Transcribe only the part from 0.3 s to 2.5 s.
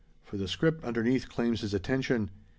the script underneath claims his attention.